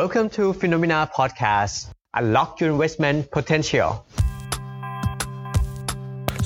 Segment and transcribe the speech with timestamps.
[0.00, 1.74] Welcome to Phenomena Podcast.
[2.20, 3.88] Unlock your investment potential.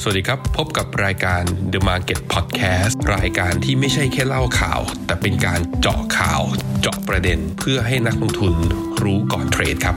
[0.00, 6.43] สวัสดีครับ พบกับรายการ The Market Podcast รายการที่ไม่ใช่แค่เล่าข่าว แต่เป็นการเจาะข่าว
[6.80, 8.54] เจาะประเด็นเพื่อให้นักลงทุน
[9.03, 9.97] รู้ก่อนเทรดครับ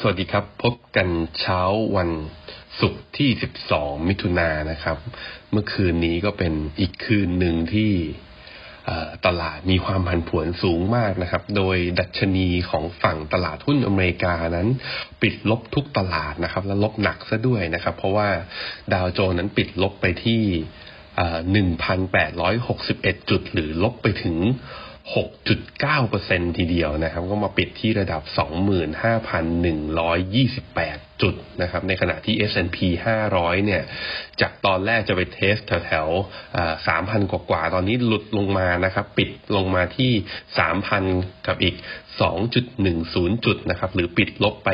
[0.00, 1.08] สวัสดีครับ พบกัน
[1.40, 1.60] เช้า
[1.96, 2.10] วัน
[2.80, 3.30] ศุกร์ที่
[3.68, 4.98] 12 มิถุนายนนะครับ
[5.52, 7.92] เมื่อคืนนี้ก็เป็นอีกคืนหนึ่งที่
[9.26, 14.68] ตลาดมีความผันผวนสูงมากนะครับ โดยดัชนีของฝั่งตลาดหุ้นอเมริกานั้น
[15.22, 18.28] ปิดลบทุกตลาดนะครับ และลบหนักซะด้วยนะครับ เพราะว่า
[18.92, 20.42] ดาวโจนนั้นปิดลบไปที่
[21.70, 24.36] 1,861 จุด หรือลบไปถึง
[25.14, 32.78] 6.9%ทีเดียวนะครับ ก็มาปิดที่ระดับ 25,128 จุดนะครับในขณะที่ S&P
[33.22, 33.82] 500 เนี่ย
[34.40, 40.12] จากตอนแรกจะไป test แถวๆ3,000กว่าๆ ตอนนี้หลุดลงมานะครับ ปิดลงมาที่
[40.78, 41.76] 3,000กับอีก
[42.40, 44.70] 2.10 จุดนะครับ หรือปิดลบไป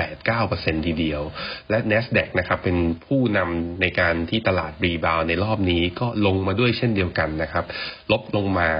[0.00, 1.22] 5.89%ทีเดียว
[1.70, 7.64] และ NASDAQ นะครับ เป็นผู้นำในการที่ตลาด rebound ในรอบนี้ก็ลงมาด้วยเช่นเดียวกันนะครับ
[8.10, 8.70] ลบลงมา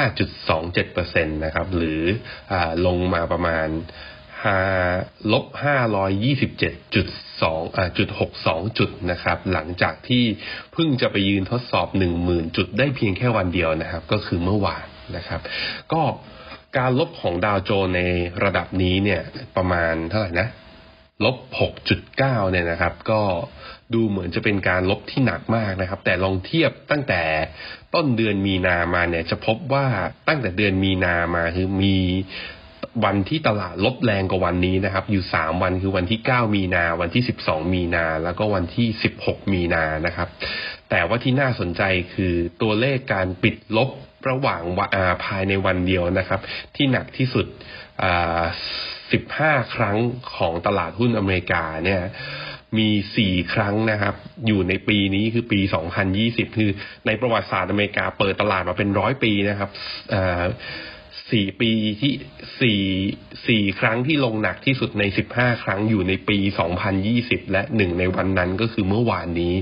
[0.00, 2.00] 5.27%นะครับ หรือ
[2.52, 2.54] อ
[2.86, 3.68] ลงมาประมาณ
[5.32, 5.46] ลบ
[6.16, 10.24] 527.2จุด62 จุดนะครับ หลังจากที่
[10.72, 11.88] เพิ่งจะไปยืนทดสอบ
[12.22, 15.40] 10,000 จุดได้เพียงแค่วันเดียวนะครับ ก็คือเมื่อวานนะครับ
[15.92, 16.02] ก็
[16.78, 18.00] การลบของดาวโจนใน
[18.44, 19.20] ระดับนี้เนี่ย
[19.56, 20.48] ประมาณเท่าไหร่นะ
[21.24, 21.36] ลบ
[21.94, 23.20] 6.9 เนี่ยนะครับ ก็
[23.94, 27.22] ดูเหมือนจะเป็นการลบที่หนักมากนะครับ แต่ลองเทียบตั้งแต่
[27.94, 29.86] ต้นเดือนมีนามาเนี่ยจะพบว่า
[30.28, 31.96] ตั้งแต่เดือนมีนามาคือมี
[33.04, 40.28] วันที่ตลาดลบแรงกว่าวันนี้นะครับ อยู่สามวันคือวันที่เก้ามีนา วันที่สิบสองมีนา แล้วก็วันที่สิบหกมีนานะครับ
[40.90, 41.82] แต่ว่าที่น่าสนใจ
[42.14, 43.90] คือตัวเลขการปิดลบ
[44.28, 44.62] ระหว่าง
[45.24, 46.40] ภายในวันเดียวนะครับ
[46.76, 47.46] ที่หนักที่สุด
[49.12, 49.96] สิบห้าครั้ง
[50.36, 52.02] ของตลาดหุ้นอเมริกาเนี่ย
[52.78, 54.14] มีสี่ครั้งนะครับ
[54.46, 55.60] อยู่ในปีนี้คือปี
[56.08, 56.70] 2020 คือ
[57.06, 59.70] ในประวัติศาสตร์อเมริกาเปิดตลาดมาเป็นร้อยปีนะครับ
[61.32, 62.12] สี่ปีที่
[62.60, 62.80] สี่
[63.48, 69.54] สี่ครั้งที่ลงหนักที่สุดในสิบห้าครั้งอยู่ในปีสองพันยี่สิบและหนึ่งในวันนั้นก็คือเมื่อวานนี้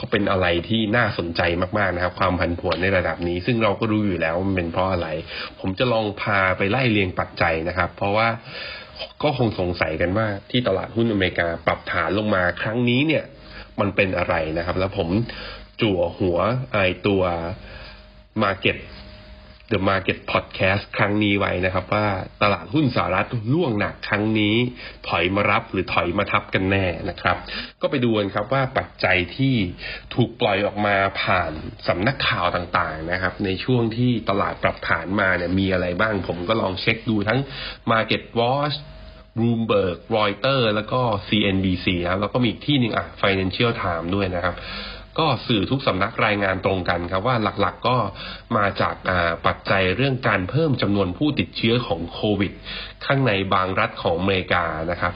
[0.00, 1.40] ก็เป็นอะไรที่น่าสนใจ
[1.78, 5.08] มากๆนะครับ ความผันผวนในระดับนี้ ซึ่งเราก็รู้อยู่แล้วมันเป็นเพราะอะไร
[5.60, 8.28] ผมจะลองพาไปไล่เรียงปัจจัยนะครับ เพราะว่า
[9.22, 13.24] ก็คงสงสัยกันว่าที่ตลาดหุ้นอเมริกาปรับฐานลงมาครั้งนี้เนี่ย
[13.80, 15.08] มันเป็นอะไรนะครับ แล้วผม
[15.82, 16.38] จั่วหัว
[16.72, 17.22] ไอตัว
[18.42, 18.78] Market
[19.72, 22.06] The Market Podcast ครั้งนี้ไว้นะครับ ว่า
[22.42, 24.56] ตลาดหุ้นสหรัฐล่วงหนักครั้งนี้
[25.08, 27.36] ถอยมารับหรือถอยมาทับกันแน่นะครับ
[27.82, 29.54] ก็ไปดูกันครับว่าปัจจัยที่
[30.14, 31.52] ถูกปล่อยออกมาผ่าน
[31.88, 37.40] สำนักข่าวต่างๆนะครับ ในช่วงที่ตลาดปรับฐานมาเนี่ยมีอะไรบ้าง ผมก็ลองเช็คดูทั้ง
[37.90, 38.76] Market Watch
[39.38, 44.54] Bloomberg Reuters แล้วก็ CNBC ครับแล้วก็มีอีกที่หนึ่งอะ Financial Times ด้วยนะครับ
[45.18, 47.96] ก็สื่อทุกสำนักรายงานตรงกันครับว่าหลักๆก็
[48.56, 48.94] มาจาก
[49.46, 52.52] ปัจจัยเรื่องการเพิ่มจำนวนผู้ติดเชื้อของโควิด
[53.04, 55.14] ข้างในบางรัฐของอเมริกานะครับ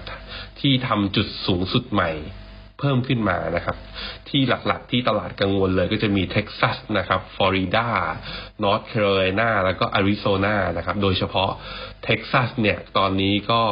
[0.61, 2.11] ที่ทำจุดสูงสุดใหม่
[2.81, 3.77] เพิ่มขึ้นมานะครับ
[4.29, 7.89] ที่หลักๆที่ตลาดกังวลเลยก็จะมีเท็กซัสนะครับฟลอริดา
[8.63, 11.51] นอร์ทแคโรไลนาแล้วก็อาริโซนานะครับ โดยเฉพาะ
[12.05, 13.63] เท็กซัสเนี่ยตอนนี้ก็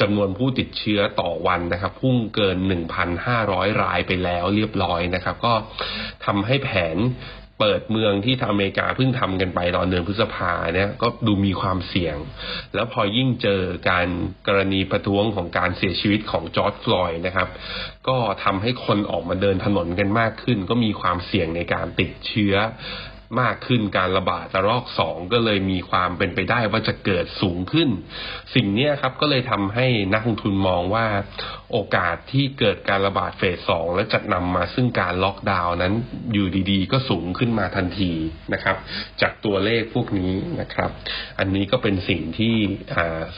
[0.00, 2.56] จำนวนผู้ติดเชื้อต่อวันนะครับ พุ่งเกิน
[3.18, 5.54] 1,500 รายไปแล้วเรียบร้อยนะครับ ก็
[6.24, 6.98] ทำให้แผน
[7.60, 12.16] เปิดเมืองที่ทางอเมริกาเพิ่งทำกันไปตอนเดือนพฤษภาเนี่ยก็ดูมีความเสี่ยง
[12.74, 13.60] แล้วพอยิ่งเจอ
[13.90, 14.08] การ
[14.46, 17.48] กรณีประท้วงของการเสียชีวิตของจอร์จ ฟลอยด์นะครับ
[18.08, 22.54] ก็ทำให้คนออกมาเดินถนนกันมากขึ้น ก็มีความเสี่ยงในการติดเชื้อ
[23.40, 27.88] มากขึ้นการระบาดระลอกสองก็เลยมีความเป็นไปได้ว่าจะเกิดสูงขึ้น
[28.54, 31.06] สิ่งนี้ครับก็เลยทำให้นักลงทุนมองว่า
[31.72, 35.94] โอกาสที่เกิดการระบาดเฟสสองและจะนำมาซึ่งการล็อกดาวน์นั้น
[36.32, 38.12] อยู่ดีๆ ก็สูงขึ้นมาทันที
[38.52, 38.76] นะครับ
[39.20, 40.90] จากตัวเลขพวกนี้นะครับ
[41.38, 42.54] อันนี้ก็เป็นสิ่งที่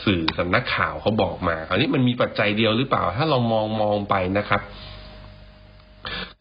[0.05, 4.63] สื่อสำนักข่าวเขาบอกมา คราวนี้มันมีปัจจัยเดียวหรือเปล่า ถ้าเรามองมองไปนะครับ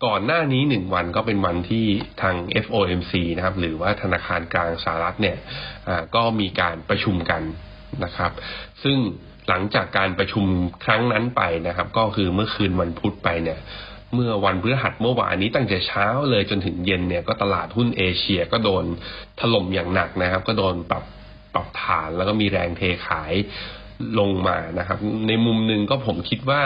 [0.06, 1.86] ก่อนหน้านี้หนึ่งวันก็เป็นวันที่
[2.22, 5.38] ทาง FOMC นะครับ หรือว่าธนาคารกลางสหรัฐเนี่ย
[6.16, 7.42] ก็มีการประชุมกัน
[8.04, 8.32] นะครับ
[8.84, 8.98] ซึ่ง
[9.50, 10.46] หลังจากการประชุม
[10.86, 13.60] ครั้งนั้นไปนะครับ ก็คือเมื่อคืนวันพุธไปเนี่ย
[14.14, 18.86] เมื่อวันพฤหัสเมื่อวานนี้ตั้งแต่เช้าเลยจนถึงเย็นเนี่ยก็ตลาดหุ้นเอเชียก็โดน
[19.40, 21.04] ถล่มอย่างหนักนะครับ ก็โดนปรับ
[21.54, 23.34] ปรับฐานแล้วก็มีแรงเทขาย
[24.20, 24.98] ลงมานะครับ
[25.28, 26.64] ในมุมหนึ่งก็ผมคิดว่า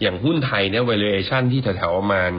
[0.00, 2.32] อย่างหุ้นไทยเนี่ย valuation ที่แถวๆประมาณ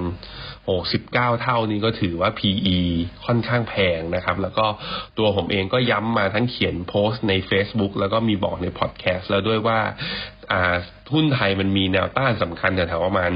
[0.67, 2.77] โอ้สิบเก้าเท่านี้ก็ถือว่า PE
[3.25, 4.65] ค่อนข้างแพงนะครับ แล้วก็
[5.17, 9.79] ตัวผมเองก็ย้ำมาทั้งเขียนโพสต์ใน Facebook แล้วก็มีบอกในพอดแคสต์แล้วด้วยว่า
[11.13, 13.31] หุ้นไทยมันมีแนวต้านสำคัญแถวๆประมาณ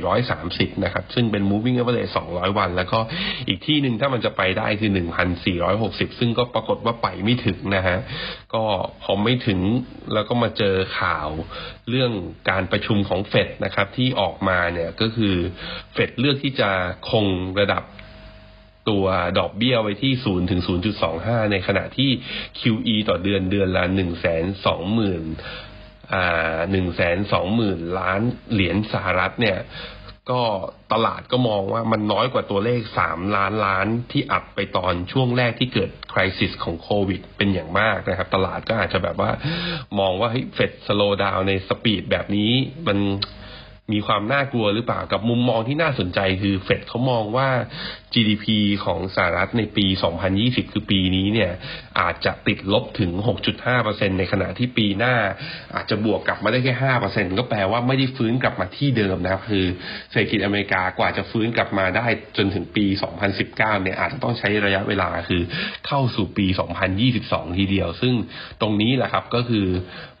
[0.00, 2.98] 1,430 นะครับ ซึ่งเป็น moving average 200 วัน แล้วก็
[3.48, 4.90] อีกที่หนึ่งถ้ามันจะไปได้คือ
[5.54, 7.98] 1,460 ซึ่งก็ปรากฏว่าไปไม่ถึงนะฮะ
[8.54, 8.64] ก็
[9.02, 9.60] พอไม่ถึง
[10.14, 11.28] แล้วก็มาเจอข่าว
[11.90, 12.12] เรื่อง
[12.50, 15.34] การประชุมของเฟดนะครับ ที่ออกมาเนี่ยก็คือ
[15.94, 16.70] เฟดเลือกที่จะ
[17.10, 17.26] คง
[17.60, 17.82] ระดับ
[18.88, 19.04] ตัว
[19.38, 20.60] ดอกเบี้ยไว้ที่ 0 ถึง
[21.06, 22.10] 0.25 ในขณะที่
[22.60, 24.06] QE ต่อเดือนเดือนละ1 2 0 0 0 0
[26.70, 28.20] หนึ่งแสนสองหมื่นล้าน
[28.52, 29.58] เหรียญสหรัฐเนี่ย
[30.30, 30.42] ก็
[30.92, 39.30] ตลาดก็มองว่ามันน้อยกว่าตัวเลขสามล้านล้านที่อัดไปตอนช่วงแรกที่เกิดคริสิสของโควิดเป็นอย่างมากนะครับ ตลาดก็อาจจะแบบว่า
[39.98, 42.52] มองว่าเฮ้ยเฟดสโลดาวในสปีดแบบนี้
[42.86, 42.98] มัน
[43.92, 47.48] มีความน่ากลัวหรือเปล่ากับมุมมองที่น่าสนใจคือเฟดเขามองว่า
[48.14, 48.46] GDP
[48.84, 49.86] ของสหรัฐในปี
[50.30, 51.50] 2020 คือปีนี้เนี่ย
[52.00, 53.10] อาจจะติดลบถึง
[53.64, 55.14] 6.5%ในขณะที่ปีหน้า
[55.74, 56.74] อาจจะบวกกลับมาได้แค่
[57.08, 59.66] 5%ก็แปลว่าไม่ได้ฟื้นกลับมาที่เดิมนะครับ คือ
[60.10, 62.06] เศรษฐกิจอเมริกากว่าจะฟื้นกลับมาได้
[62.36, 62.86] จนถึงปี
[63.34, 65.42] 2019 เนี่ยอาจจะต้องใช้ระยะเวลาคือ
[65.86, 66.46] เข้าสู่ปี
[67.02, 68.14] 2022 ทีเดียว ซึ่ง
[68.60, 69.66] ตรงนี้แหละครับก็คือ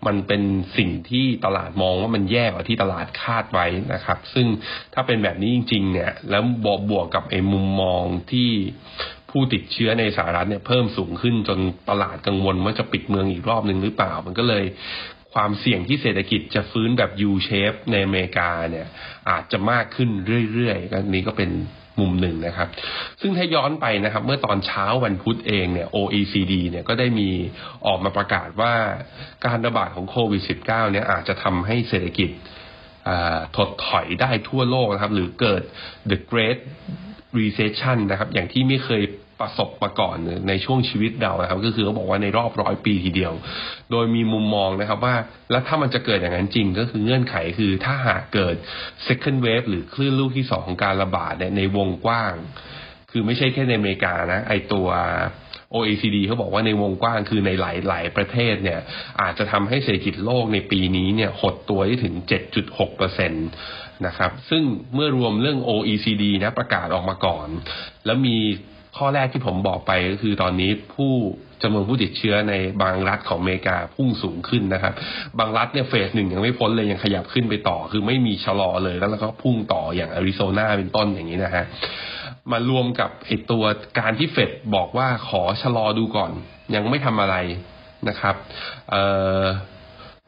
[0.06, 0.42] มันเป็น
[0.78, 4.46] สิ่งที่ตลาดมองว่ามันแย่กว่าที่ตลาดคาดไว้นะครับ ซึ่ง
[4.94, 8.02] ถ้าเป็นแบบนี้จริง ๆ เนี่ย แล้วบวกบวกกับไอ้มุมมอง
[8.32, 8.50] ที่
[9.30, 11.58] ผู้ติดเชื้อในสหรัฐเนี่ยเพิ่มสูงขึ้นจน
[11.90, 14.64] ตลาดกังวลว่าจะปิดเมืองอีกรอบหนึ่งหรือเปล่า มันก็เลย
[15.34, 18.86] ความเสี่ยงที่เศรษฐกิจจะฟื้นแบบ U shape ในอเมริกาเนี่ย
[19.30, 20.10] อาจจะมากขึ้น
[20.52, 21.50] เรื่อยๆก็นี้ก็เป็น
[22.00, 22.68] มุมหนึ่งนะครับ
[23.20, 27.28] ซึ่งถ้าย้อนไปนะครับ เมื่อตอนเช้าวันพุธเองเนี่ย OECD เนี่ยก็ได้มี
[27.86, 28.72] ออกมาประกาศว่า
[29.46, 32.30] การระบาดของโควิด -19 เนี่ยอาจจะทำให้เศรษฐกิจ
[33.56, 35.62] ถดถอยได้ทั่วโลกนะครับ หรือเกิด
[36.10, 36.60] the great
[37.40, 39.02] recession นะครับ อย่างที่ไม่เคย
[39.40, 40.16] ประสบมาก่อน
[40.48, 43.32] ในช่วงชีวิตเรานะครับ ก็คือเขาบอกว่าในรอบร้อยปีทีเดียว
[43.90, 45.14] โดยมีมุมมองนะครับว่า
[45.50, 48.54] แล้วถ้ามันจะเกิดอย่างนั้นจริง ก็คือเงื่อนไขคือถ้าหากเกิด
[49.06, 52.34] second wave หรือคลื่นลูกที่สองของการระบาดในวงกว้าง
[53.10, 54.88] คือไม่ใช่แค่ในอเมริกานะ ไอตัว
[55.76, 58.80] OECD เขาบอกว่าในวงกว้างคือในหลายๆประเทศเนี่ย
[59.20, 62.14] อาจจะทำให้เศรษฐกิจโลกในปีนี้เนี่ยหดตัวได้ถึง
[62.56, 63.38] 7.6%เปอร์เซ็นต
[64.06, 64.62] นะครับ ซึ่ง
[64.94, 67.48] เมื่อรวมเรื่อง OECD นะประกาศออกมาก่อน
[68.06, 68.36] แล้วมี
[68.96, 71.12] ข้อแรกที่ผมบอกไปก็คือตอนนี้ผู้
[71.62, 74.94] จำนวนผู้ติดเชื้อในบางรัฐของอเมริกาพุ่งสูงขึ้นนะครับ
[75.38, 81.64] บางรัฐเนี่ยเฟสหนึ่งยังไม่พ้นเลยยังขยับขึ้นไปต่อ คือไม่มีชะลอเลยแล้วก็พุ่งต่ออย่างอาริโซนาเป็นต้นอย่างนี้นะฮะ
[82.52, 83.64] มารวมกับไอตัว
[83.98, 86.30] การที่เฟดบอกว่าขอชะลอดูก่อน
[86.74, 87.36] ยังไม่ทำอะไร
[88.08, 88.34] นะครับ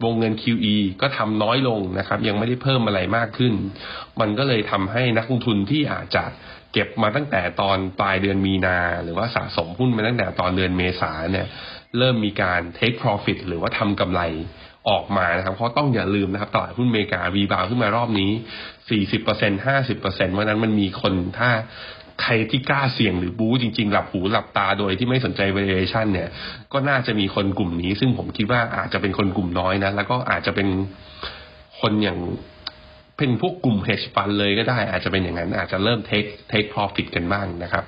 [0.04, 3.54] วงเงิน QE ก็ทำน้อยลงนะครับ ยังไม่ได้เพิ่มอะไรมากขึ้น
[4.20, 6.24] มันก็เลยทำให้นักลงทุนที่อาจจะ
[6.72, 11.46] เก็บมาตั้งแต่ตอนปลายเดือนมีนา หรือว่าสะสมหุ้นมาตั้งแต่ตอนเดือนเมษาเนี่ย
[11.98, 14.22] เริ่มมีการ take profit หรือว่าทำกำไร
[14.88, 18.30] ออกมานะครับ เพราะต้องอย่าลืมนะครับตลาดหุ้นอเมริการีบาวขึ้นมารอบนี้
[18.92, 21.50] 40% 50%เพราะนั้นมันมีคนถ้า
[22.22, 26.28] ใครที่กล้าเสี่ยงหรือบู๊จริงๆ หลับหูหลับตาโดยที่ไม่สนใจ valuation เนี่ย
[26.72, 30.68] ก็น่าจะมีคนกลุ่มนี้ ซึ่งผมคิดว่าอาจจะเป็นคนกลุ่มน้อยนะ แล้วก็อาจจะเป็น
[31.80, 32.18] คนอย่าง
[33.18, 37.84] เป็นพวกกลุ่ม hedge fund เลยก็ได้ อาจจะเป็นอย่างนั้น อาจจะเริ่ม take take profit กันบ้างนะครับ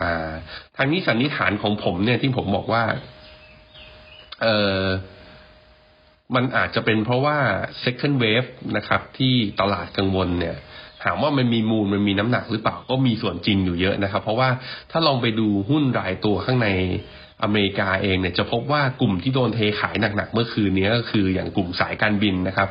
[0.00, 0.30] อ่า
[0.76, 2.84] ทางนี้สันนิษฐานของผมเนี่ยที่ผมบอกว่า
[4.42, 4.46] เอ
[4.82, 4.84] อ
[6.34, 7.38] มันอาจจะเป็นเพราะว่า
[7.84, 14.48] second wave นะครับ ที่ตลาดกังวลเนี่ยามว่ามันมีมูลมันมีน้ำหนักหรือเปล่าก็มีส่วนจริงอยู่เยอะนะครับ เพราะว่า
[14.90, 16.68] ถ้าลองไปดูหุ้นรายตัวข้างใน
[17.44, 22.68] อเมริกาเองเนี่ยจะพบว่ากลุ่มที่โดนเทขายหนักๆเมื่อคืนนี้ก็คืออย่างกลุ่มสายการบินนะครับ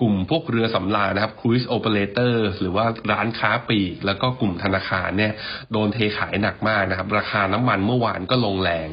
[0.00, 5.32] กลุ่มพวกเรือสำราญนะครับ cruise operator หรือว่าร้านค้าปลีก แล้วก็กลุ่มธนาคารเนี่ย
[5.72, 8.88] โดนเทขายหนักมากนะครับ ราคาน้ำมันเมื่อวานก็ลงแรง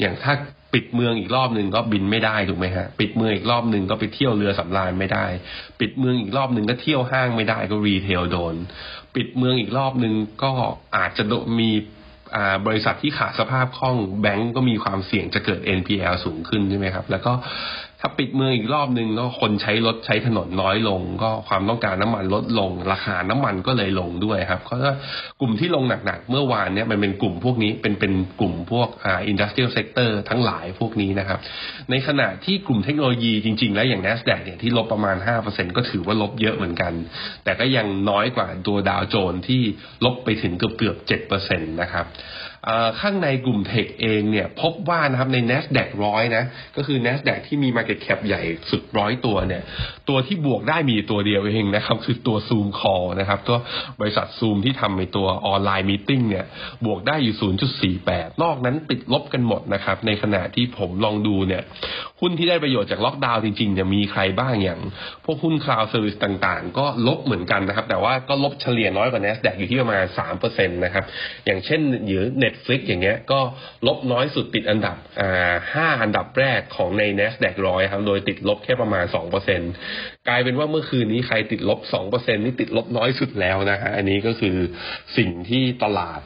[0.00, 0.32] อย่างถ้า
[0.74, 5.26] ปิดเมืองอีกรอบหนึ่งก็บินไม่ได้ถูกไหมฮะปิดเมืองอีกรอบหนึ่งก็ไปเที่ยวเรือสำราญไม่ได้
[5.80, 8.54] ปิดเมืองอีกรอบหนึ่งก็เที่ยวห้างไม่ได้ก็รีเทลโดน
[9.14, 10.52] ปิดเมืองอีกรอบหนึ่งก็
[10.96, 11.22] อาจจะ
[11.60, 11.70] มี
[12.66, 17.32] บริษัทที่ขาดสภาพคล่องแบงก์ก็มีความเสี่ยงจะเกิด NPL สูงขึ้นใช่ไหมครับ แล้วก็
[18.00, 24.94] ถ้าปิดเมืองอีกรอบหนึ่งก็คนใช้รถใช้ถนนน้อยลง ก็ความต้องการน้ำมันลดลง ราคาน้ำมันก็เลยลงด้วยครับเพราะว่า
[25.40, 31.38] กลุ่มที่ลงหนักๆ เมื่อวานเนี่ยมันเป็นกลุ่มพวกนี้เป็นเป็นกลุ่มพวกอ่า industrial sector ทั้งหลายพวกนี้นะครับ
[31.90, 36.92] ในขณะที่กลุ่มเทคโนโลยีจริง ๆ แล้วอย่าง NASDAQ เนี่ยที่ลบประมาณ 5%ก็ถือว่าลบเยอะเหมือนกัน
[37.44, 39.62] แต่ก็ยังน้อยกว่าตัวดาวโจนส์ที่
[40.04, 40.96] ลบไปถึงเกือบเกือบ
[41.30, 42.06] 7%นะครับ
[43.00, 46.44] ข้างในกลุ่มเทคเองเนี่ยพบว่านะครับใน NASDAQ ร้อยนะ
[46.76, 49.62] ก็คือ NASDAQ ที่มี Market Cap ใหญ่สุดร้อยตัวเนี่ย
[50.08, 53.58] ตัวที่บวกได้มีตัวเดียวเองนะครับ คือตัว Zoom Call นะครับตัว
[54.00, 56.46] บริษัท Zoom ที่ทำในตัวออนไลน์ meeting เนี่ย
[56.86, 57.36] บวกได้อยู่
[58.02, 61.62] 0.48 นอกนั้นติดลบกันหมดนะครับ ในขณะที่ผมลองดูเนี่ย
[62.20, 64.80] หุ้นที่ได้ประโยชน์จากล็อกดาวน์จริงๆเนี่ยมีใครบ้างอย่าง
[65.24, 70.04] พวกหุ้น cloud service ต่างๆ ก็ลบเหมือนกันนะครับ แต่ว่าก็ลบเฉลี่ยน้อยกว่า NASDAQ อยู่ที่ประมาณ
[70.36, 71.04] 3%นะครับ
[71.46, 72.24] อย่างเช่นหรือ
[72.56, 73.40] Netflix อย่างเงี้ยก็
[73.86, 75.54] ลบน้อยสุดติดอันดับอ่า
[75.96, 79.04] 5อันดับแรกของใน NASDAQ ร้อยครับ โดยติดลบแค่ประมาณ
[79.66, 84.56] 2%กลายเป็นว่าเมื่อคืนนี้ใครติดลบ2%นี่ติดลบน้อยสุดแล้วนะฮะอันนี้ก็คือ
[85.16, 86.20] สิ่งที่ตลาด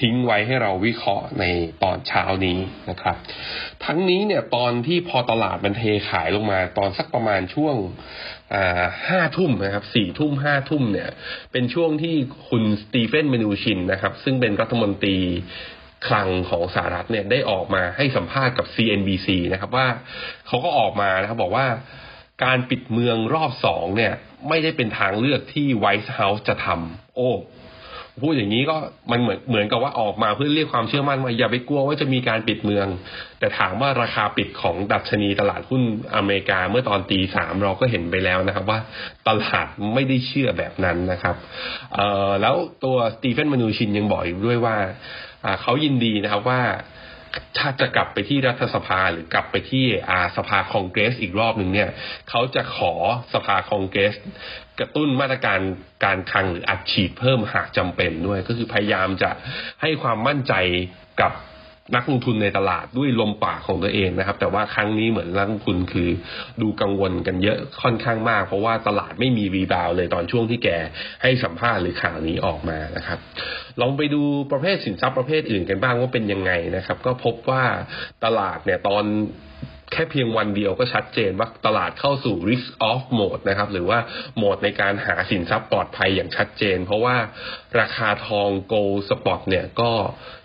[0.00, 1.44] ทิ้งไว้ให้เราวิเคราะห์ใน
[1.82, 2.58] ตอนเช้านี้
[2.90, 3.16] นะครับ
[3.84, 7.74] ทั้งนี้เนี่ยตอนที่พอตลาดมันเทขายลงมาตอนสักประมาณช่วง
[9.08, 11.10] ห้าทุ่มนะครับสี่ทุ่มห้าทุ่มเนี่ย
[11.52, 12.14] เป็นช่วงที่
[12.48, 15.18] คุณสตีเฟนมนูชินนะครับ ซึ่งเป็นรัฐมนตรี
[16.06, 19.88] คลังของสหรัฐเนี่ยได้ออกมาให้สัมภาษณ์กับ CNBC นะครับว่า
[20.46, 21.66] เขาก็ออกมานะครับบอกว่า
[22.44, 24.12] การปิดเมืองรอบสองเนี่ย
[24.48, 27.30] ไม่ได้เป็นทางเลือกที่ไวท์เฮาส์จะทำโอ้
[28.22, 28.76] พูดอย่างนี้ก็
[29.10, 32.86] มันเหมือนเหมือนกับว่าออกมาเพื่อเรียกความเชื่อมั่นว่าอย่าไปกลัวว่าจะมีการปิดเมือง
[33.38, 35.82] แต่ถามว่าราคาปิดของดัชนีตลาดหุ้น
[36.16, 38.78] อเมริกาเมื่อตอนตีสามเราก็เห็นไปแล้วนะครับว่า
[39.28, 41.36] ตลาดไม่ได้เชื่อแบบนั้นนะครับ
[41.94, 42.54] เอ่อแล้ว
[42.84, 44.76] ตัวสตีเฟนมานูชินยังบอกอีกด้วยว่า
[45.62, 46.62] เขายินดีนะครับว่า
[47.58, 51.90] ถ้าจะกลับไปที่รัฐสภาหรือกลับไปที่อาสภาคองเกรสอีกรอบหนึ่งเนี่ย
[52.30, 52.94] เขาจะขอ
[53.34, 54.14] สภาคองเกรส
[54.80, 55.60] กระตุ้นมาตรการ
[56.04, 59.30] การคลังหรืออัดฉีดเพิ่มหากจำเป็นด้วย ก็คือพยายามจะ
[59.82, 60.54] ให้ความมั่นใจ
[61.22, 61.32] กับ
[61.94, 66.08] นักลงทุนในตลาดด้วยลมปากของตัวเองนะครับ แต่ว่าครั้งนี้เหมือนนักลงทุนคือ
[66.62, 70.68] ดูกังวลกันเยอะค่อนข้างมาก เพราะว่าตลาดไม่มีรีบาวเลยตอนช่วงที่แก
[71.22, 73.18] ให้สัมภาษณ์หรือข่าวนี้ออกมานะครับ
[73.80, 77.64] ลองไปดูประเภทสินทรัพย์ประเภทอื่นกันบ้างว่าเป็นยังไงนะครับ ก็พบว่า
[78.24, 79.04] ตลาดเนี่ยตอน
[79.92, 83.98] แค่เพียงวันเดียวก็ชัดเจนว่าตลาดเข้าสู่ risk off mode นะครับ หรือว่า
[84.36, 87.16] โหมดในการหาสินทรัพย์ปลอดภัยอย่างชัดเจน เพราะว่า
[87.80, 89.92] ราคาทอง gold spot เนี่ยก็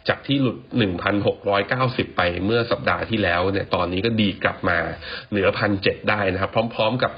[0.09, 0.57] จากที่หลุด
[1.37, 4.77] 1,690 ไปเมื่อสัปดาห์ที่แล้วเนี่ย ตอนนี้ก็ดีกลับมา
[5.31, 7.11] เหนือพันเได้นะครับ พร้อมๆกับ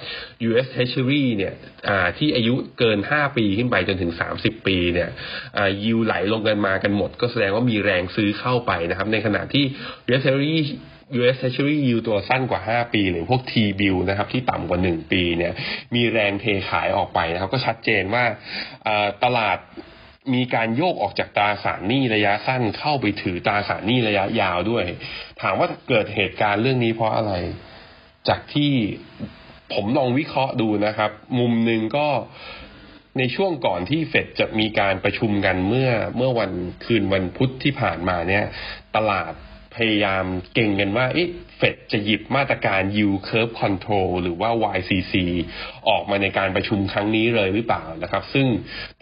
[0.50, 1.54] US Treasury เนี่ย
[2.18, 5.10] ที่อายุเกิน 5 ปีขึ้นไปจนถึง 30 ปีเนี่ย
[5.84, 9.66] ยิวไหลลงกันมากันหมด ก็แสดงว่ามีแรงซื้อเข้าไปนะครับ ในขณะที่
[10.08, 10.58] US Treasury
[11.18, 15.54] US Treasury yield ตัวสั้นกว่า 5 ปี หรือพวก T bill นะครับ ที่ต่ำกว่า 1 ปีเนี่ย
[15.96, 18.24] มีแรงเทขายออกไปนะครับ ก็ชัดเจนว่า
[19.24, 19.58] ตลาด
[20.34, 24.86] มีการโยกออกจากตราสารหนี้ระยะสั้นเข้าไปถือตราสารหนี้ระยะยาวด้วย
[25.42, 27.34] ถามว่าเกิดเหตุการณ์เรื่องนี้เพราะอะไร
[28.28, 28.72] จากที่
[29.74, 32.08] ผมลองวิเคราะห์ดูนะครับ มุมหนึ่งก็
[33.18, 36.52] ในช่วงก่อนที่เฟดจะมีการประชุมกันเมื่อเมื่อวัน
[36.86, 38.44] คืนวันพุธที่ผ่านมาเนี่ย
[38.96, 39.34] ตลาด
[39.78, 41.06] พยายามเก่งกันว่า
[41.58, 45.14] เฟดจะหยิบมาตรการ yield curve control หรือว่า YCC
[45.90, 48.48] ออกมาในการประชุมครั้งนี้เลยหรือเปล่านะครับ ซึ่ง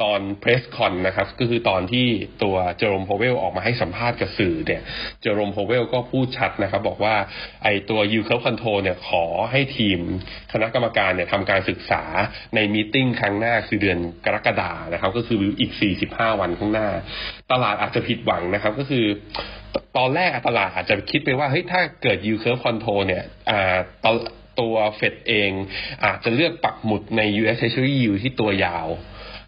[0.02, 2.08] ตอน press con นะครับ ก็คือตอนที่
[2.44, 4.82] ตัวเจอโรม พาวเวลออกมาให้สัมภาษณ์กับสื่อเนี่ย
[5.22, 7.16] เจอโรม พาวเวลก็พูดชัดนะครับ บอกว่า
[7.64, 10.00] ไอตัว yield curve control เนี่ยขอให้ทีม
[10.54, 12.04] คณะกรรมการเนี่ยทำการศึกษา
[12.56, 15.72] ใน meeting ครั้งหน้าคือเดือนกรกฎานะครับ ก็คืออีก
[16.08, 16.90] 45 วันข้างหน้า
[17.52, 19.06] ตลาดอาจจะผิดหวังนะครับก็คือ
[19.98, 23.24] ตอนแรกตลาดอาจจะคิดไปว่าเฮ้ยถ้าเกิด yield curve control เนี่ย
[24.60, 25.52] ตัวเฟดเอง
[26.06, 28.88] อาจจะเลือกปักหมุดใน US Treasury yield ที่ตัวยาว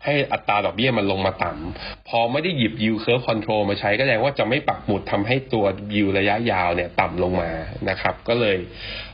[0.06, 7.52] ให้อัตราดอกเบี้ยมันลงมาต่ำพอไม่ได้หยิบ yield curve control มาใช้ก็แสดงว่าจะไม่ปักหมุดทำให้ตัว yield ระยะยาวเนี่ยต่ำลงมา
[7.90, 8.58] นะครับ ก็เลย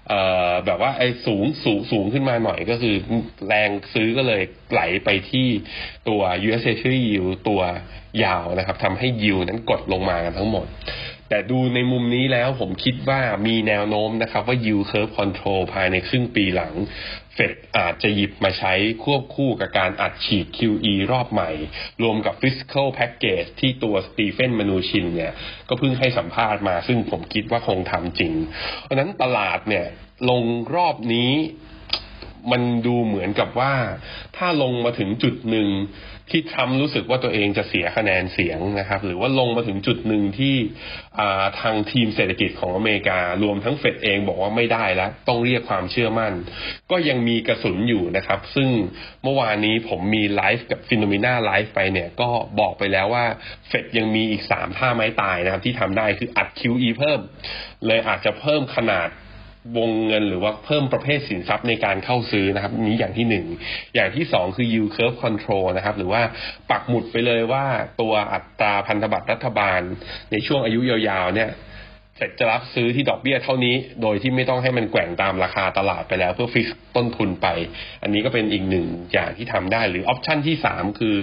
[0.10, 2.96] เอ่อแบบว่าไอ้สูงสูงสูงขึ้นมาหน่อยก็คือ
[3.48, 5.48] แรงซื้อก็เลยไหลไปที่
[6.08, 7.62] ตัว US Treasury yield ตัว
[8.24, 10.66] ยาวนะครับทำให้ยิวนั้นกดลงมากันทั้งหมด
[11.30, 16.74] แต่ดูในมุมนี้แล้วผมคิดว่ามีแนวโน้มนะครับว่า yield curve control ภายในครึ่งปีหลัง
[17.34, 21.52] เฟดอาจจะหยิบมาใช้ควบคู่กับการอัดฉีด QE รอบใหม่
[22.04, 25.34] รวมกับ fiscal package ที่ตัวสตีเฟนมานูชินเนี่ย
[25.70, 28.34] ก็เพิ่งให้สัมภาษณ์มา ซึ่งผมคิดว่าคงทำจริง
[28.84, 29.86] เพราะนั้นตลาดเนี่ย
[30.30, 30.44] ลง
[30.76, 31.32] รอบนี้
[32.52, 33.74] มันดูเหมือนกับว่า
[34.38, 35.68] ถ้าลงมาถึงจุดหนึ่ง
[36.32, 40.56] ทรัมป์รู้สึกว่าตัวเองจะเสียคะแนนเสียงนะครับ หรือว่าลงมาถึงจุดหนึ่งที่
[41.62, 46.34] ทางทีมเศรษฐกิจของอเมริการวมทั้งเฟดเองบอกว่าไม่ได้แล้ว ต้องเรียกความเชื่อมั่น
[46.92, 48.70] ก็ยังมีกระสุนอยู่นะครับ ซึ่ง
[49.24, 53.26] เมื่อวานนี้ผมมีไลฟ์กับ FINNOMENA live ไปเนี่ยก็บอกไปแล้วว่า
[53.68, 57.20] เฟดยังมีอีกสามท่าไม้ตายนะครับ ที่ทำได้คืออัด QE เพิ่ม
[57.88, 59.10] เลยอาจจะเพิ่มขนาด
[59.78, 63.46] วงเงินหรือว่าเพิ่มประเภทสินทรัพย์ในการเข้าซื้อนะครับ นี้อย่างที่หนึ่ง
[63.96, 66.22] อย่างที่สองคือ yield curve control นะครับ หรือว่า
[66.72, 67.66] ปักหมุดไปเลยว่า
[68.02, 69.82] ตัวอัตราพันธบัตรรัฐบาล
[70.32, 71.52] ในช่วงอายุยาวๆ เนี่ย
[72.18, 77.48] เสร็จจะรับซื้อที่ดอกเบี้ยเท่านี้ โดยที่ไม่ต้องให้มันแกว่งตามราคาตลาดไปแล้วเพื่อฟิกต้นทุนไป
[78.04, 81.16] อันนี้ก็เป็นอีกหนึ่งอย่างที่ทำได้หรือออปชันที่สามคือ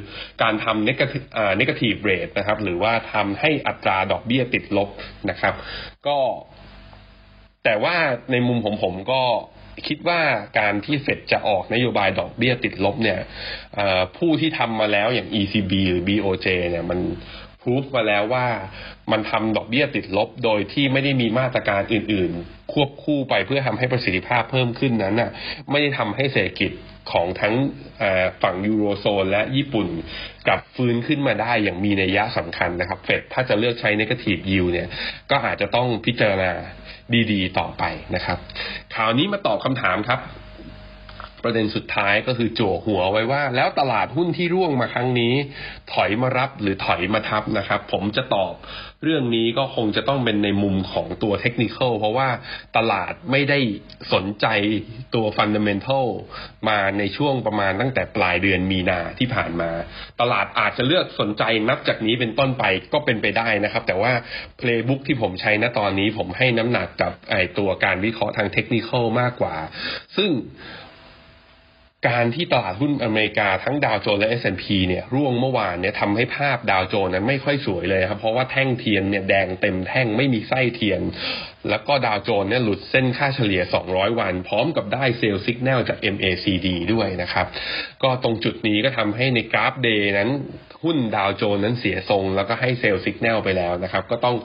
[0.43, 0.89] การทำ
[1.61, 4.89] negative rate นะครับ หรือว่าทำให้อัตราดอกเบี้ยติดลบ
[5.31, 5.55] นะครับ
[6.07, 6.19] ก็
[7.69, 7.97] แต่ว่า
[8.33, 9.23] ในมุมของผมก็
[9.87, 10.21] คิดว่า
[10.59, 13.21] การที่เฟดจะออกนโยบายดอกเบี้ยติดลบเนี่ย
[14.17, 17.01] ผู้ที่ทำมาแล้วอย่าง ECB หรือ BOJ เนี่ยมัน
[17.63, 18.47] พูฟมาแล้วว่า
[19.13, 25.31] มันทำดอกเบี้ยติดลบโดยที่ไม่ได้มีมาตรการอื่น ๆ ควบคู่ไปเพื่อทำให้ประสิทธิภาพเพิ่มขึ้นนั้นน่ะ
[25.71, 26.73] ไม่ได้ทำให้เศรษฐกิจ
[27.13, 27.55] ของทั้ง
[28.43, 29.89] ฝั่งยูโรโซนและญี่ปุ่น
[30.47, 34.89] กลับฟื้นขึ้นมาได้อย่างมีนัยยะสำคัญนะครับ เฟดถ้าจะเลือกใช้ negative yield เนี่ย
[35.31, 36.53] ก็อาจจะต้องพิจารณา
[37.33, 37.83] ดีๆ ต่อไป
[38.15, 38.39] นะครับ
[38.95, 40.21] ข่าวนี้มาตอบคำถามครับ
[41.47, 45.35] ประเด็นสุดท้ายก็คือโจหัวไว้ว่า แล้วตลาดหุ้นที่ร่วงมาครั้งนี้
[45.93, 48.55] ถอยมารับหรือถอยมาทับนะครับ ผมจะตอบ
[49.05, 52.29] เรื่องนี้ก็คงจะต้องเป็นในมุมของตัวเทคนิคเพราะว่า
[52.77, 53.59] ตลาดไม่ได้
[54.13, 54.47] สนใจ
[55.15, 56.07] ตัวฟันเดเมนทัล
[56.69, 59.71] มาในช่วงประมาณตั้งแต่ปลายเดือนมีนาที่ผ่านมา
[60.21, 64.13] ตลาดอาจจะเลือกสนใจนับจากนี้เป็นต้นไปก็เป็นไปได้นะครับ แต่ว่า
[64.59, 69.57] เพลย์บุ๊กที่ผมใช้ณตอนนี้ผมให้น้ำหนักกับไอตัวการวิเคราะห์ทางเทคนิคมากกว่า
[70.17, 70.31] ซึ่ง
[72.09, 81.01] การที่ตลาดหุ้นอเมริกาทั้งดาวโจนส์และ S&P เนี่ยร่วงเมื่อวานเนี่ยทำให้ภาพดาวโจนส์นั้นไม่ค่อยสวยเลยครับ เพราะว่าแท่งเทียนเนี่ยแดงเต็มแท่งไม่มีไส้เทียน
[81.71, 87.47] แล้วก็ดาวโจนส์เนี่ยหลุดเส้นค่าเฉลี่ย 200 วัน พร้อมกับได้ sell สัญญาณจาก MACD ด้วยนะครับ
[88.03, 90.31] ก็ตรงจุดนี้ก็ทำให้ในกราฟ day นั้น
[90.85, 94.37] หุ้นดาวโจนส์นั้นเสียทรงแล้วก็ให้ sell สัญญาณไปแล้วนะครับ ก็ต้อง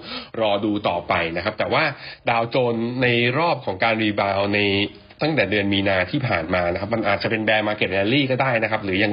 [0.41, 1.84] รอดูต่อไปนะครับ แต่ว่า
[2.30, 4.60] ดาวโจนส์ในรอบของการ rebound ใน
[5.22, 9.12] ตั้งแต่เดือนมีนาที่ผ่านมานะครับ มันอาจจะเป็น bear market rally ก็ได้นะครับ หรือยัง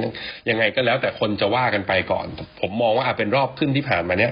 [0.49, 2.27] ยังไงก็แล้วแต่คนจะว่ากันไปก่อน
[2.61, 4.31] ผมมองว่าอาจเป็นรอบขึ้นที่ผ่านมาเนี้ย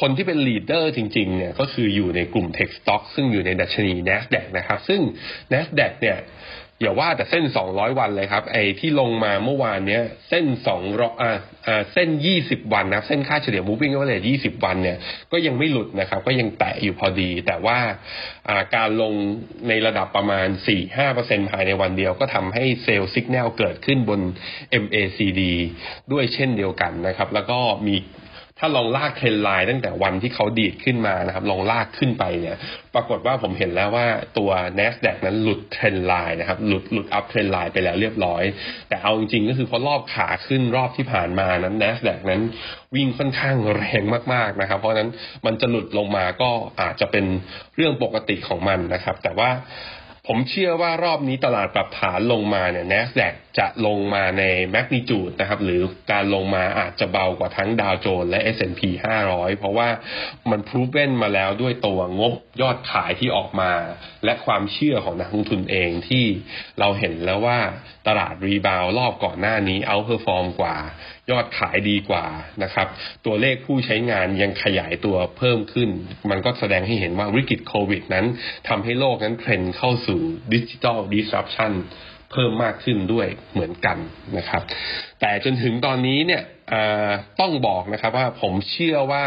[0.00, 5.00] คนที่เป็น leader จริง ๆ เนี่ยก็คืออยู่ในกลุ่ม tech stock ซึ่งอยู่ในดัชนี NASDAQ นะครับ ซึ่ง
[5.52, 6.16] NASDAQ เนี่ย
[6.82, 10.44] อย่าว่าแต่เส้น200วันเลยครับ ไอ้ที่ลงมาเมื่อวานเนี้ย เส้น
[10.74, 11.32] 2รอ่า
[11.66, 12.08] อ่าเส้น
[12.40, 14.98] 20วันนะเส้นค่าเฉลี่ย moving average 20วันเนี่ย
[15.32, 17.78] ก็ยังไม่หลุดนะครับ ก็ยังแตะอยู่พอดี แต่ว่า
[18.48, 19.12] อ่าการลง
[19.68, 20.48] ในระดับประมาณ
[21.00, 24.20] 4-5%ภายในวันเดียว ก็ทำให้ sell สัญญาณเกิดขึ้นบน
[24.82, 25.40] MACD
[26.12, 27.96] ด้วยเช่นเดียวกันนะครับ แล้วก็มี
[28.62, 32.56] ถ้าลองลาก trend line ตั้งแต่วันที่เขาดีดขึ้นมานะครับ ลองลากขึ้นไปเนี่ย
[32.94, 34.06] ปรากฏว่าผมเห็นแล้วว่า
[34.38, 38.42] ตัว NASDAQ นั้นหลุด trend line นะครับ หลุดหลุด uptrend line ไปแล้วเรียบร้อย
[38.88, 42.42] แต่เอาจริงๆก็คือเพราะรอบขาขึ้นรอบที่ผ่านมานั้น NASDAQ นั้น
[42.94, 44.02] วิ่งค่อนข้างแรง
[44.34, 45.10] มากๆนะครับ เพราะนั้น
[45.46, 47.24] มันจะหลุดลงมาก็อาจจะเป็น
[47.76, 49.50] เรื่องปกติของมันนะครับ แต่ว่า
[50.28, 55.82] ผมเชื่อว่ารอบนี้ตลาดปรับฐานลงมาเนี่ย NASDAQ จะลงมาในmagnitude นะครับ หรือ
[56.12, 58.80] การลงมาอาจจะเบากว่าทั้งดาวโจนส์และ S&P
[59.22, 59.88] 500 เพราะว่า
[60.50, 63.72] มัน proven มาแล้วด้วยตัวงบยอดขายที่ออกมา
[64.24, 66.24] และความเชื่อของนักลงทุนเองที่
[66.80, 67.58] เราเห็นแล้วว่า
[68.08, 70.76] ตลาด rebound รอบก่อนหน้านี้ outperform กว่า
[71.30, 72.24] ยอดขายดีกว่า
[72.62, 72.88] นะครับ
[73.26, 75.88] ตัวเลขผู้ใช้งานยังขยายตัวเพิ่มขึ้น
[76.30, 78.26] มันก็แสดงให้เห็นว่าวิกฤตโควิดนั้น
[78.68, 80.20] ทำให้โลกนั้นเทรนเข้าสู่
[80.52, 81.72] digital disruption
[82.32, 83.96] เพิ่มมากขึ้นด้วยเหมือนกัน
[84.36, 84.62] นะครับ
[85.20, 86.42] แต่จนถึงตอนนี้เนี่ย
[87.40, 89.24] ต้องบอกนะครับว่าผมเชื่อว่า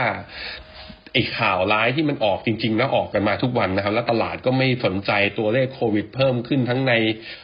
[1.15, 6.93] ไอ้ข่าวร้ายที่มันออกจริง ๆ แล้วออกกันมาทุกวันนะครับ แล้วตลาดก็ไม่สนใจตัวเลขโควิดเพิ่มขึ้นทั้งใน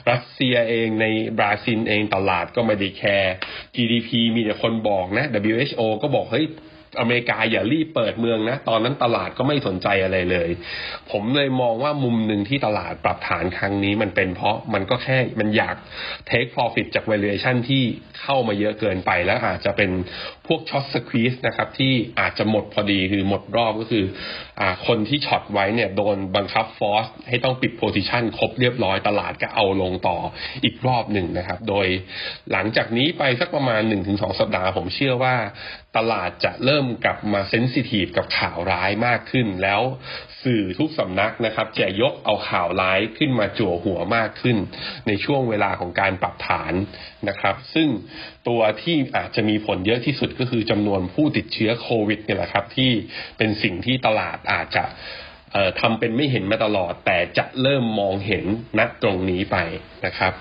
[0.09, 1.05] รัสเซียเองใน
[1.37, 3.33] บราซิลเองตลาดก็ไม่ได้แคร์
[3.75, 6.47] GDP มีแต่คนบอกนะ WHO ก็บอกเฮ้ย
[6.99, 10.49] อเมริกาอย่ารีบเปิดเมืองนะ ตอนนั้นตลาดก็ไม่สนใจอะไรเลย
[11.11, 15.75] ผมเลยมองว่ามุมหนึ่งที่ตลาดปรับฐานครั้งนี้มันเป็นเพราะมันก็แค่มันอยาก
[16.29, 17.83] take profit จาก valuation ที่
[18.21, 19.91] เข้ามาเยอะเกินไปแล้วอาจจะเป็น
[20.47, 24.05] พวก short squeeze นะครับ ที่อาจจะหมดพอดีคือหมดรอบก็คือ
[24.59, 30.17] อคนที่ short ไว้เนี่ยโดนบังคับ force ให้ต้องปิด position ครบเรียบร้อยตลาดก็เอาลงต่อ
[30.63, 31.87] อีกรอบหนึ่งนะครับ โดย
[32.51, 35.35] หลังจากนี้ไปสักประมาณ 1-2 สัปดาห์ผมเชื่อว่า
[35.99, 39.81] ตลาดจะเริ่มกลับมา sensitive กับข่าวร้ายมากขึ้น แล้ว
[40.43, 44.57] สื่อทุกสำนักนะครับ จะยกเอาข่าวร้ายขึ้นมาจั่วหัวมากขึ้น
[45.07, 46.73] ในช่วงเวลาของการปรับฐาน
[47.29, 47.87] นะครับ ซึ่ง
[48.47, 52.91] ตัวที่อาจจะมีผลเยอะที่สุดก็คือจำนวนผู้ติดเชื้อโควิดเนี่ยแหละครับ ที่
[53.37, 54.85] เป็นสิ่งที่ตลาดอาจจะ
[55.79, 58.45] ทำเป็นไม่เห็นมาตลอด แต่จะเริ่มมองเห็น
[58.79, 59.57] ณตรงนี้ไป
[60.05, 60.33] นะครับ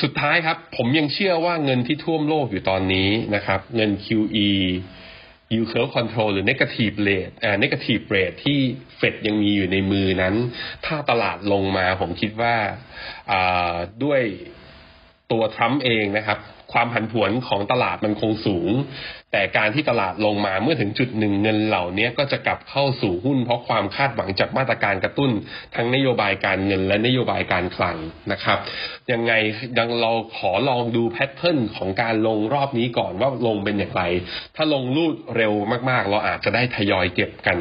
[0.00, 4.48] สุดท้ายครับ ผมยังเชื่อว่าเงินที่ท่วมโลกอยู่ตอนนี้นะครับ เงิน QE
[5.52, 8.58] yield curve control หรือ negative rate อ่า negative rate ที่
[8.96, 10.34] เฟดยังมีอยู่ในมือนั้น
[10.86, 12.56] ถ้าตลาดลงมาผมคิดว่า
[14.04, 14.20] ด้วย
[15.32, 16.38] ตัวทรัมป์เองนะครับ
[16.72, 18.70] ความผันผวนของตลาดมันคงสูง
[19.32, 25.30] แต่การที่ตลาดลงมาเมื่อถึงจุดหนึ่งเงินเหล่านี้ก็จะกลับเข้าสู่หุ้น เพราะความคาดหวังจากมาตรการกระตุ้น
[25.74, 27.96] ทั้งนโยบายการเงินและนโยบายการคลัง
[28.32, 28.58] นะครับ
[29.12, 29.32] ยังไง
[29.78, 34.02] ยังเราขอลองดูแพทเทิร์นของการลงรอบนี้ก่อนว่าลงเป็นอย่างไร
[34.56, 35.52] ถ้าลงรูดเร็ว
[35.90, 37.58] มากๆ เราอาจจะได้ทยอยเก็บกัน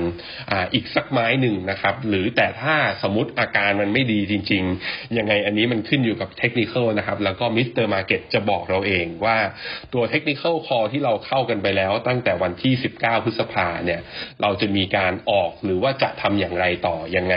[0.51, 7.85] ออีกสักไม้หนึ่งนะครับ หรือแต่ถ้าสมมติอาการมันไม่ดีจริง ๆ ยังไงอันนี้มันขึ้นอยู่กับเทคนิคนะครับแล้วก็ Mr.
[7.85, 9.37] Market จะบอกเราเองว่า
[9.93, 14.01] ตัว technical call ที่เราเข้ากันไปแล้วตั้งแต่วันที่ 19 พฤษภาเนี่ย
[14.41, 17.35] เราจะมีการออกหรือว่าจะทำอย่างไรต่อยังไง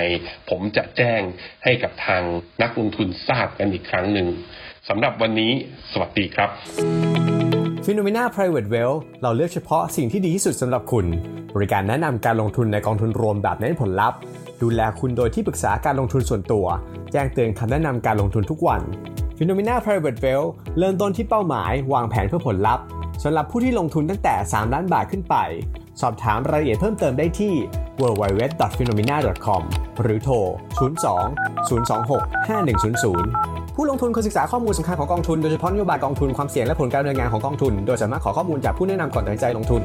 [0.51, 1.21] ผมจะแจ้ง
[1.65, 2.23] ให้กับทาง
[2.63, 4.29] นักลงทุนทราบกันอีกครั้งหนึ่ง
[4.89, 5.53] สำหรับวันนี้
[5.93, 6.51] สวัสดีครับ
[7.85, 11.07] p h e n o m e n a Private Wealth เราเลือกเฉพาะสิ่งที่ดีที่สุดสำหรับคุณ
[11.55, 14.19] บริการแนะนำการลงทุนในกองทุนรวมแบบเน้นผลลัพธ์
[14.63, 16.67] ดูแลคุณโดยที่ปรึกษาการลงทุนส่วนตัว
[17.13, 18.83] แจ้งเตือนคำแนะนำการลงทุนทุกวัน
[19.37, 22.85] p h e n o m e n a Private Wealth เริ่มต้นที่เป้าหมาย วางแผนเพื่อผลลัพธ์
[23.23, 25.37] สำหรับผู้ที่ลงทุนตั้งแต่ 3 ล้านบาทขึ้นไป
[26.01, 27.53] สอบถามรายละเอียดเพิ่มเติมได้ที่
[28.01, 29.63] www.phenomena.com
[30.03, 30.45] หรือโทร 02
[31.69, 39.83] 026 5100 ผู้ลงทุนควรศึกษาข้อมูลสำคัญของกองทุน โดยเฉพาะนโยบายกองทุนความเสี่ยงและผลการดำเนินงานของกองทุน โดยสามารถขอข้อมูลจากผู้แนะนำก่อนตัดสินใจลงทุน